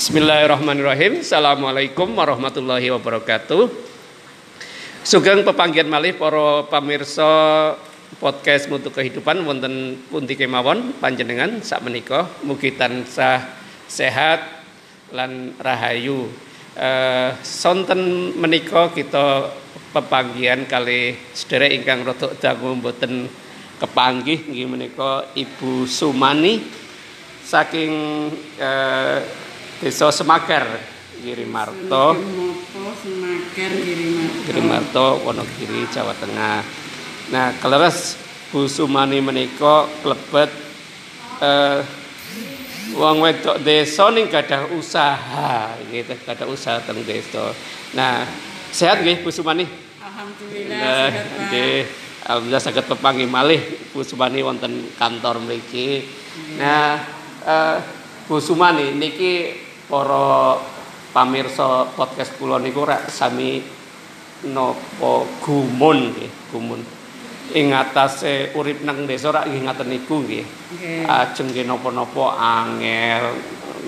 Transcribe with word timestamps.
Bismillahirrahmanirrahim. 0.00 1.20
Assalamualaikum 1.20 2.16
warahmatullahi 2.16 2.88
wabarakatuh. 2.88 3.68
Sugeng 5.04 5.44
pepanggian 5.44 5.92
malih 5.92 6.16
para 6.16 6.64
pamirsa 6.72 7.28
podcast 8.16 8.72
Mutu 8.72 8.88
Kehidupan 8.88 9.44
wonten 9.44 10.00
pundi 10.08 10.40
kemawon 10.40 10.96
panjenengan 11.04 11.60
sak 11.60 11.84
menika 11.84 12.24
mugi 12.48 12.72
tansah 12.80 13.44
sehat 13.92 14.40
lan 15.12 15.52
rahayu. 15.60 16.32
Eh 16.80 17.36
sonten 17.44 18.32
menika 18.40 18.88
kita 18.96 19.52
pepanggian 19.92 20.64
kali 20.64 21.12
sederek 21.36 21.76
ingkang 21.76 22.08
rada 22.08 22.32
dangu 22.40 22.72
mboten 22.72 23.28
kepanggih 23.76 24.48
nggih 24.48 24.64
menika 24.64 25.28
Ibu 25.36 25.84
Sumani 25.84 26.56
saking 27.44 27.92
eh, 28.56 29.49
Desa 29.80 30.12
Semagar 30.12 30.68
Girimarto. 31.24 32.12
Semagar 33.00 33.72
Girimarto. 33.80 34.44
Girimarto 34.44 35.06
Wonogiri 35.24 35.88
Jawa 35.88 36.12
Tengah. 36.20 36.60
Nah 37.32 37.56
keleres 37.64 38.20
Bu 38.52 38.68
Sumani 38.68 39.24
menika 39.24 39.88
klebet 40.04 40.52
eh, 41.40 41.80
wong 42.92 43.24
wedok 43.24 43.56
desa 43.64 44.12
ning 44.12 44.28
gadah 44.28 44.68
usaha. 44.76 45.72
Gitu 45.88 46.12
gadah 46.28 46.44
usaha 46.52 46.76
teng 46.84 47.00
desa. 47.00 47.56
Nah 47.96 48.28
sehat 48.68 49.00
nggih 49.00 49.24
Bu 49.24 49.32
Sumani 49.32 49.64
Alhamdulillah 49.64 50.76
Nah, 50.76 51.08
sehat 51.08 51.26
Pak. 51.40 52.28
Alhamdulillah 52.28 52.60
saged 52.60 52.84
pepangi 52.84 53.24
malih 53.24 53.64
Bu 53.96 54.04
Sumani 54.04 54.44
wonten 54.44 54.92
kantor 55.00 55.40
mriki. 55.40 56.04
Nah, 56.60 57.00
eh, 57.48 57.76
Bu 58.28 58.36
Sumani 58.44 58.92
niki 58.92 59.69
para 59.90 60.56
pamirsa 61.10 61.90
podcast 61.98 62.38
kula 62.38 62.62
niku 62.62 62.86
rak 62.86 63.10
sami 63.10 63.58
napa 64.46 65.26
gumun 65.42 66.14
nggih, 66.14 66.30
gumun. 66.54 66.80
Ing 67.50 67.74
atase 67.74 68.54
urip 68.54 68.86
nang 68.86 69.10
desa 69.10 69.34
rak 69.34 69.50
nggih 69.50 69.66
ngaten 69.66 69.88
niku 69.90 70.22
nggih. 70.22 70.46
Nggih. 70.46 71.10
Ajeng 71.10 71.50
nggih 71.50 71.66
napa-napa 71.66 72.38
angel 72.38 73.34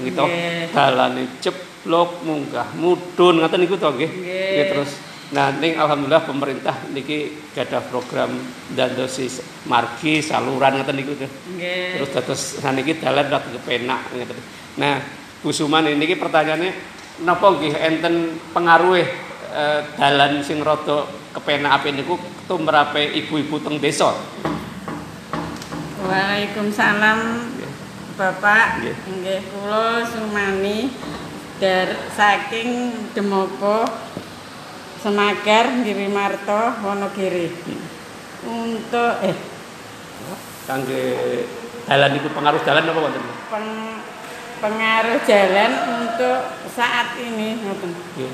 gitu. 0.03 0.27
Dalane 0.75 1.39
jeblok 1.39 2.27
munggah 2.27 2.75
mudhun 2.75 3.39
ngaten 3.39 3.63
niku 3.63 3.79
to 3.79 3.87
nggih. 3.95 4.11
Nggih. 4.11 4.67
Terus 4.75 4.93
Nah, 5.33 5.49
ning 5.49 5.81
alhamdulillah 5.81 6.29
pemerintah 6.29 6.77
niki 6.93 7.49
gadah 7.57 7.81
program 7.89 8.37
dandosi 8.77 9.33
margi 9.65 10.21
saluran 10.21 10.77
ngoten 10.77 10.93
niku. 10.93 11.17
Nggih. 11.17 11.97
Terus 11.97 12.09
dados 12.13 12.41
saniki 12.61 13.01
dalan 13.01 13.33
rada 13.33 13.41
kepenak 13.41 14.13
ngoten. 14.13 14.37
Nah, 14.77 15.01
Bu 15.43 15.51
Suman 15.51 15.91
niki 15.91 16.15
pertanyaannya 16.23 16.71
napa 17.27 17.59
nggih 17.59 17.75
enten 17.75 18.39
pengaruhe 18.55 19.03
eh, 19.51 19.81
dalan 19.99 20.39
sing 20.39 20.63
rada 20.63 21.03
kepenak 21.35 21.83
apik 21.83 21.99
niku 21.99 22.15
tumrape 22.47 23.11
ibu-ibu 23.11 23.59
teng 23.59 23.83
desa? 23.83 24.15
Waalaikumsalam 26.07 27.19
Bapak 28.15 28.87
Nggih. 28.87 29.41
kula 29.51 30.07
Sumani 30.07 30.95
dari 31.59 31.97
saking 32.15 32.71
Demopo 33.11 33.83
Semagar 35.03 35.83
Girimarto 35.83 36.79
Wonogiri. 36.87 37.51
Untuk 38.47 39.15
eh 39.27 39.35
Kangge 40.71 41.03
dalan 41.91 42.11
niku 42.15 42.31
pengaruh 42.31 42.63
dalan 42.63 42.87
apa 42.87 43.01
wonten? 43.03 43.23
peng- 43.51 44.22
pengaruh 44.63 45.19
jalan 45.27 45.73
untuk 46.07 46.39
saat 46.71 47.19
ini 47.19 47.59
ngoten. 47.67 47.91
Nggih. 47.91 48.33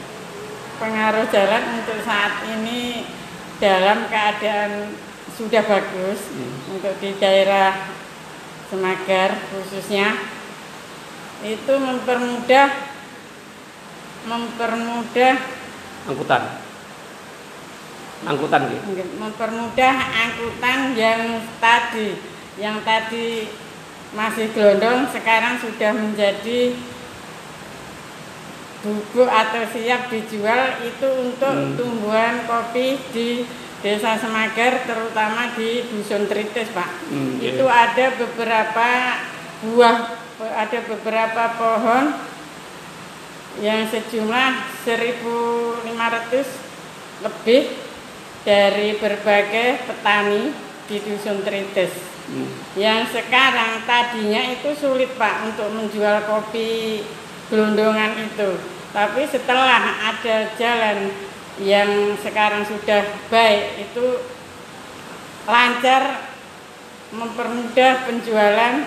pengaruh 0.79 1.27
jalan 1.35 1.83
untuk 1.83 1.99
saat 2.07 2.47
ini 2.47 3.03
dalam 3.59 4.07
keadaan 4.07 4.95
sudah 5.35 5.63
bagus 5.67 6.31
Hmm. 6.31 6.79
untuk 6.79 6.95
di 7.03 7.19
daerah 7.19 7.99
Semagar 8.69 9.33
khususnya 9.49 10.13
itu 11.41 11.73
mempermudah 11.73 12.69
mempermudah 14.29 15.35
Angkutan. 16.05 16.43
Angkutan 18.29 18.61
nggih. 18.69 18.81
mempermudah 19.17 19.95
angkutan 19.97 20.79
yang 20.93 21.41
tadi 21.59 22.09
yang 22.61 22.77
tadi 22.85 23.49
masih 24.13 24.49
gelondong 24.57 25.05
sekarang 25.13 25.61
sudah 25.61 25.93
menjadi 25.93 26.73
bubuk 28.81 29.27
atau 29.27 29.63
siap 29.75 30.07
dijual 30.09 30.81
itu 30.87 31.09
untuk 31.19 31.51
Hmm. 31.51 31.75
tumbuhan 31.75 32.47
kopi 32.47 32.95
di 33.11 33.43
Desa 33.79 34.19
Semagar 34.19 34.83
terutama 34.87 35.55
di 35.55 35.87
Dusun 35.87 36.27
Tritis 36.27 36.71
Pak. 36.75 36.91
Hmm, 37.11 37.39
iya. 37.39 37.55
Itu 37.55 37.67
ada 37.67 38.07
beberapa 38.15 38.89
buah 39.67 39.99
ada 40.39 40.79
beberapa 40.87 41.43
pohon 41.59 42.15
yang 43.59 43.87
sejumlah 43.91 44.51
1500 44.87 46.47
lebih 47.27 47.75
dari 48.47 48.95
berbagai 48.95 49.83
petani 49.83 50.55
di 50.89 50.97
Dusun 51.05 51.45
Tritis 51.45 52.19
Hmm. 52.29 52.45
yang 52.77 53.09
sekarang 53.09 53.89
tadinya 53.89 54.53
itu 54.53 54.77
sulit 54.77 55.17
Pak 55.17 55.49
untuk 55.49 55.73
menjual 55.73 56.29
kopi 56.29 57.01
gelondongan 57.49 58.21
itu. 58.21 58.61
Tapi 58.93 59.25
setelah 59.25 59.97
ada 59.97 60.53
jalan 60.61 61.09
yang 61.57 62.13
sekarang 62.21 62.69
sudah 62.69 63.17
baik 63.33 63.81
itu 63.81 64.21
lancar 65.49 66.29
mempermudah 67.17 68.05
penjualan 68.05 68.85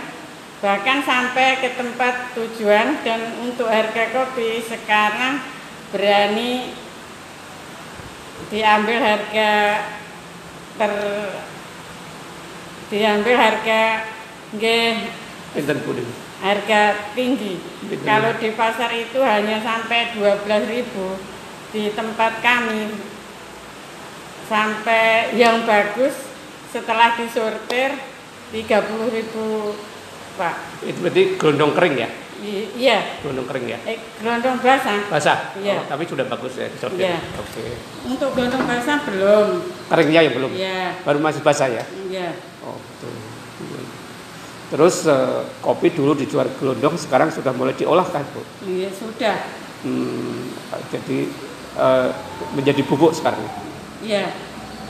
bahkan 0.62 1.02
sampai 1.02 1.58
ke 1.58 1.74
tempat 1.74 2.38
tujuan 2.38 3.02
dan 3.02 3.42
untuk 3.42 3.66
harga 3.66 4.14
kopi 4.14 4.62
sekarang 4.62 5.42
berani 5.90 6.78
diambil 8.54 9.02
harga 9.02 9.82
ter 10.78 10.94
diambil 12.92 13.36
harga 13.40 14.04
nggih 14.52 14.94
Pinten 15.52 15.80
harga 16.42 16.82
tinggi. 17.14 17.62
Betul. 17.86 18.04
Kalau 18.08 18.32
di 18.42 18.50
pasar 18.58 18.90
itu 18.98 19.20
hanya 19.22 19.62
sampai 19.62 20.16
12.000 20.18 21.72
di 21.72 21.94
tempat 21.94 22.42
kami 22.42 22.90
sampai 24.50 25.32
yang 25.38 25.64
bagus 25.64 26.18
setelah 26.74 27.16
disortir 27.16 27.96
30.000 28.52 28.60
Pak. 30.40 30.56
Itu 30.88 30.98
berarti 31.04 31.24
gelondong 31.38 31.72
kering 31.78 31.96
ya? 32.00 32.10
I- 32.42 32.74
iya, 32.74 33.22
Gelondong 33.22 33.46
kering 33.46 33.66
ya? 33.70 33.78
eh, 33.86 34.02
gelondong 34.18 34.58
basah. 34.66 35.00
Basah? 35.14 35.54
Iya. 35.62 35.78
Oh, 35.78 35.86
tapi 35.86 36.10
sudah 36.10 36.26
bagus 36.26 36.58
ya 36.58 36.68
disortir. 36.74 37.06
Iya. 37.06 37.22
Oke. 37.38 37.64
Untuk 38.08 38.34
gelondong 38.34 38.66
basah 38.66 38.98
belum. 39.06 39.48
Keringnya 39.94 40.22
yang 40.26 40.34
belum? 40.34 40.52
Iya, 40.58 41.06
Baru 41.06 41.20
masih 41.22 41.46
basah 41.46 41.70
ya? 41.70 41.84
iya. 42.10 42.51
Terus 44.72 45.04
eh, 45.04 45.44
kopi 45.60 45.92
dulu 45.92 46.16
dijual 46.16 46.48
gelondong, 46.56 46.96
sekarang 46.96 47.28
sudah 47.28 47.52
mulai 47.52 47.76
diolah 47.76 48.08
kan, 48.08 48.24
Bu? 48.32 48.40
Iya, 48.64 48.88
sudah. 48.96 49.38
Hmm, 49.84 50.48
jadi 50.88 51.28
eh, 51.76 52.10
menjadi 52.56 52.82
bubuk 52.88 53.12
sekarang. 53.12 53.44
Iya. 54.00 54.32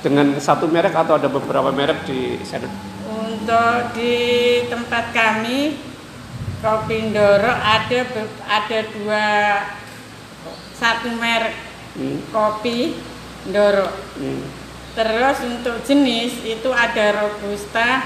Dengan 0.02 0.38
satu 0.38 0.69
merek 0.69 0.94
atau 0.94 1.18
ada 1.18 1.25
beberapa 1.25 1.74
merek 1.74 2.06
di 2.06 2.38
sana? 2.46 2.69
Untuk 3.06 3.94
di 3.94 4.14
tempat 4.66 5.14
kami 5.14 5.78
Kopi 6.62 7.09
Ndoro 7.09 7.50
ada 7.50 8.00
ada 8.46 8.80
dua 8.94 9.25
satu 10.77 11.10
merek 11.18 11.74
Hmm, 11.92 12.24
kopi 12.31 12.95
Ndoro. 13.51 13.84
hmm, 14.16 14.42
Terus 14.95 15.38
untuk 15.44 15.84
jenis 15.84 16.39
itu 16.39 16.69
ada 16.72 17.19
robusta 17.19 18.00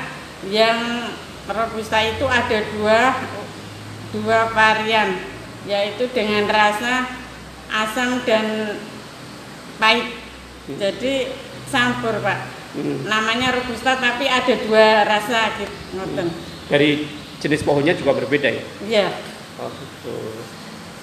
yang 0.49 1.05
robusta 1.49 1.97
itu 2.01 2.25
ada 2.25 2.57
dua 2.73 2.99
dua 4.15 4.39
varian 4.55 5.19
yaitu 5.65 6.05
dengan 6.13 6.45
rasa 6.49 7.09
asam 7.69 8.21
dan 8.23 8.77
pahit. 9.81 10.07
Jadi 10.65 11.29
campur 11.69 12.17
pak. 12.21 12.39
hmm. 12.77 13.09
Namanya 13.09 13.53
robusta 13.53 13.97
tapi 13.97 14.25
ada 14.29 14.53
dua 14.65 15.03
rasa 15.05 15.53
gitu. 15.57 15.75
ngoten. 15.97 16.27
Dari 16.69 17.05
jenis 17.41 17.61
pohonnya 17.61 17.93
juga 17.93 18.17
berbeda 18.17 18.49
ya? 18.49 18.63
Iya. 18.85 19.07
Oh, 19.61 19.69
gitu. 19.69 20.15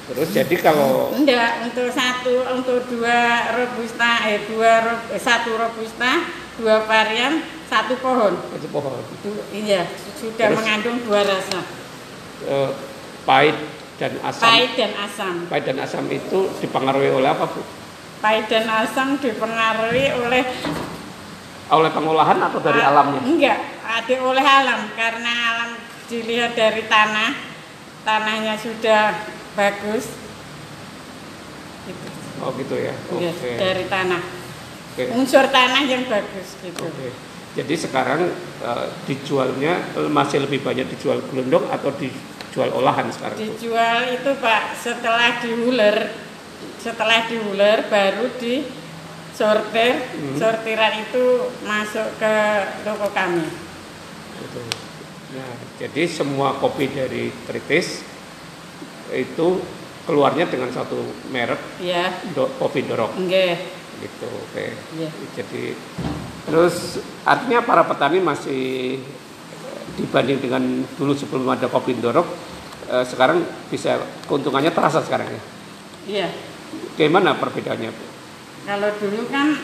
Terus 0.03 0.29
jadi 0.35 0.55
kalau 0.59 1.15
Enggak, 1.15 1.63
untuk 1.71 1.89
satu, 1.95 2.35
untuk 2.59 2.83
dua 2.91 3.49
robusta, 3.55 4.27
eh 4.27 4.43
dua 4.51 4.99
eh, 5.15 5.23
satu 5.23 5.55
robusta, 5.55 6.27
dua 6.57 6.85
varian, 6.85 7.41
satu 7.67 7.97
pohon. 7.97 8.37
itu 8.53 8.69
pohon 8.69 8.93
Du- 9.21 9.47
iya, 9.51 9.89
sudah 10.15 10.53
Terus? 10.53 10.59
mengandung 10.59 11.01
dua 11.03 11.25
rasa. 11.25 11.61
eh, 12.43 12.71
pahit 13.23 13.55
dan 13.97 14.19
asam. 14.21 14.43
Pahit 14.45 14.71
dan 14.75 14.93
asam. 14.99 15.35
Pahit 15.47 15.65
dan 15.65 15.79
asam 15.79 16.05
itu 16.07 16.39
dipengaruhi 16.59 17.09
oleh 17.09 17.29
apa 17.29 17.47
bu? 17.47 17.63
Pahit 18.19 18.47
dan 18.47 18.67
asam 18.67 19.17
dipengaruhi 19.17 20.07
oleh 20.19 20.43
Oleh 21.71 21.89
pengolahan 21.89 22.37
atau 22.37 22.61
dari 22.61 22.85
Ah, 22.85 22.93
alamnya? 22.93 23.25
Enggak, 23.25 23.57
ada 23.81 24.17
oleh 24.21 24.45
alam 24.45 24.93
karena 24.93 25.33
alam 25.33 25.71
dilihat 26.05 26.53
dari 26.53 26.85
tanah, 26.85 27.33
tanahnya 28.05 28.61
sudah 28.61 29.17
bagus. 29.55 30.05
Gitu. 31.89 32.07
Oh 32.45 32.53
gitu 32.53 32.77
ya. 32.77 32.93
Oke. 33.09 33.25
Iya, 33.25 33.33
dari 33.57 33.85
tanah. 33.89 34.21
Oke. 34.93 35.09
Unsur 35.17 35.49
tanah 35.49 35.83
yang 35.89 36.05
bagus 36.05 36.61
gitu. 36.61 36.85
Oke. 36.85 37.09
Jadi 37.53 37.75
sekarang 37.77 38.29
eh, 38.61 38.87
dijualnya 39.09 39.81
eh, 39.97 40.09
masih 40.13 40.45
lebih 40.45 40.61
banyak 40.61 40.89
dijual 40.93 41.25
gelondong 41.33 41.65
atau 41.73 41.93
dijual 41.97 42.69
olahan 42.77 43.09
sekarang? 43.09 43.41
Dijual 43.41 44.13
itu 44.13 44.31
Pak 44.37 44.77
setelah 44.77 45.41
diuler, 45.41 46.13
setelah 46.77 47.25
diuler 47.25 47.89
baru 47.89 48.29
di 48.37 48.69
sortir. 49.33 49.97
Hmm. 50.13 50.37
Sortiran 50.37 50.95
itu 51.01 51.25
masuk 51.65 52.09
ke 52.21 52.35
toko 52.85 53.09
kami. 53.17 53.49
Gitu. 54.45 54.63
Nah, 55.33 55.53
jadi 55.81 56.03
semua 56.05 56.61
kopi 56.61 56.93
dari 56.93 57.33
Kritis 57.49 58.05
itu 59.09 59.49
keluarnya 60.05 60.49
dengan 60.51 60.69
satu 60.73 60.99
merek 61.31 61.61
Ya, 61.81 62.11
do, 62.37 62.49
kopi 62.59 62.85
dorok 62.85 63.17
enggak. 63.17 63.82
Gitu. 64.03 64.27
Oke. 64.51 64.75
Iya. 64.99 65.09
Jadi 65.39 65.79
terus 66.43 66.99
artinya 67.23 67.63
para 67.63 67.87
petani 67.87 68.19
masih 68.19 68.99
eh, 68.99 69.83
dibanding 69.95 70.43
dengan 70.43 70.63
dulu 70.99 71.15
sebelum 71.15 71.47
ada 71.55 71.71
kopi 71.71 71.95
dorok 71.97 72.27
eh, 72.91 73.05
sekarang 73.07 73.47
bisa 73.71 74.03
keuntungannya 74.27 74.75
terasa 74.75 74.99
sekarang 75.01 75.31
ya. 75.31 75.43
Iya. 76.03 76.29
Bagaimana 76.99 77.39
perbedaannya? 77.39 77.91
Bu? 77.95 78.05
Kalau 78.63 78.91
dulu 78.99 79.23
kan 79.31 79.59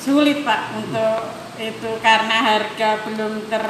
sulit 0.00 0.40
Pak 0.42 0.60
untuk 0.80 1.16
itu 1.60 1.90
karena 2.00 2.36
harga 2.42 3.04
belum 3.06 3.44
ter 3.46 3.66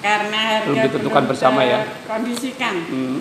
karena 0.00 0.38
harga 0.56 0.68
Belum 0.72 0.84
ditentukan 0.88 1.24
bersama 1.28 1.60
ya? 1.60 1.84
kondisikan 2.08 2.74
Hmm. 2.88 3.20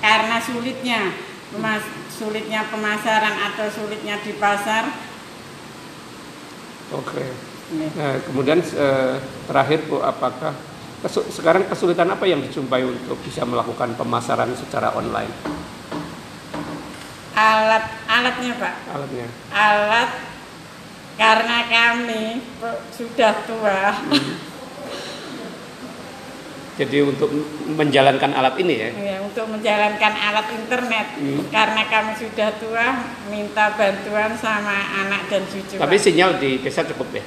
karena 0.00 0.36
sulitnya 0.40 1.00
pemas- 1.50 1.92
sulitnya 2.10 2.66
pemasaran 2.68 3.34
atau 3.52 3.66
sulitnya 3.68 4.18
di 4.20 4.32
pasar 4.36 4.84
Oke. 6.90 7.22
Nggih. 7.70 7.90
Nah, 7.94 8.18
kemudian 8.26 8.58
eh, 8.58 9.14
terakhir 9.46 9.86
Bu, 9.86 10.02
apakah 10.02 10.50
kesu- 11.00 11.30
sekarang 11.30 11.70
kesulitan 11.70 12.10
apa 12.10 12.26
yang 12.26 12.42
dijumpai 12.42 12.82
untuk 12.82 13.14
bisa 13.22 13.46
melakukan 13.46 13.94
pemasaran 13.94 14.50
secara 14.58 14.90
online 14.92 15.30
alat 17.30 17.84
alatnya 18.04 18.52
Pak 18.58 18.74
alatnya? 18.90 19.26
alat 19.48 20.10
karena 21.16 21.58
kami 21.70 22.24
sudah 22.92 23.32
tua 23.46 23.80
Jadi 26.80 26.96
untuk 27.04 27.28
menjalankan 27.68 28.32
alat 28.32 28.56
ini 28.56 28.74
ya, 28.74 28.88
ya, 28.88 29.16
untuk 29.20 29.44
menjalankan 29.46 30.12
alat 30.16 30.48
internet 30.50 31.06
Hmm. 31.12 31.44
karena 31.48 31.82
kami 31.84 32.16
sudah 32.16 32.48
tua 32.56 32.86
minta 33.28 33.76
bantuan 33.76 34.32
sama 34.34 34.72
anak 34.98 35.28
dan 35.28 35.44
cucu 35.44 35.76
tapi 35.76 35.94
sinyal 35.94 36.40
di 36.40 36.56
desa 36.58 36.80
cukup 36.82 37.12
ya. 37.12 37.24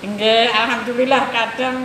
Nggih, 0.00 0.46
alhamdulillah 0.48 1.22
kadang 1.28 1.76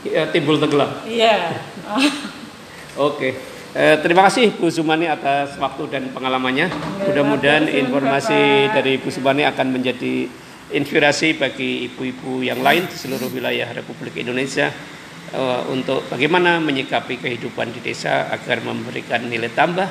Ya, 0.00 0.26
timbul 0.26 0.56
tenggelam. 0.56 0.90
iya 1.02 1.54
Oke. 2.96 3.38
Eh, 3.70 3.96
terima 4.02 4.26
kasih 4.26 4.50
Bu 4.52 4.66
Sumani 4.66 5.06
atas 5.06 5.54
waktu 5.54 5.86
dan 5.86 6.10
pengalamannya. 6.10 6.66
Mudah-mudahan 7.04 7.62
matur 7.62 7.70
suwun, 7.70 7.82
informasi 7.84 8.40
Bapak. 8.66 8.74
dari 8.74 8.92
Bu 8.98 9.08
Sumani 9.08 9.42
akan 9.44 9.66
menjadi 9.70 10.26
inspirasi 10.70 11.34
bagi 11.38 11.90
ibu-ibu 11.90 12.42
yang 12.46 12.62
lain 12.62 12.86
di 12.86 12.96
seluruh 12.96 13.30
wilayah 13.30 13.70
Republik 13.74 14.16
Indonesia 14.22 14.70
eh, 15.34 15.62
untuk 15.70 16.06
bagaimana 16.06 16.62
menyikapi 16.62 17.18
kehidupan 17.18 17.74
di 17.74 17.80
desa 17.82 18.30
agar 18.30 18.62
memberikan 18.62 19.26
nilai 19.26 19.50
tambah 19.52 19.90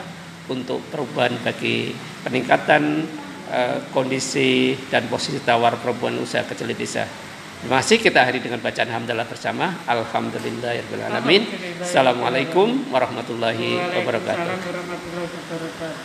untuk 0.50 0.82
perubahan 0.90 1.38
bagi 1.44 1.94
peningkatan 2.24 3.06
eh, 3.52 3.78
kondisi 3.92 4.76
dan 4.90 5.08
posisi 5.12 5.40
tawar 5.44 5.78
perempuan 5.78 6.18
usaha 6.20 6.44
kecil 6.48 6.72
di 6.72 6.78
desa. 6.80 7.06
Terima 7.60 7.84
kasih 7.84 8.00
kita 8.00 8.24
hari 8.24 8.40
dengan 8.40 8.64
bacaan 8.64 8.88
hamdalah 8.88 9.28
bersama. 9.28 9.84
Alhamdulillahirobbilalamin. 9.84 11.42
Alhamdulillah. 11.44 11.84
Assalamualaikum 11.84 12.88
warahmatullahi 12.88 14.00
wabarakatuh 14.00 14.48